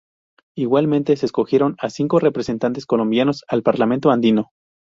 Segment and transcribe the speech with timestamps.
[0.57, 4.49] Igualmente, se escogieron a cinco representantes colombianos al Parlamento Andino.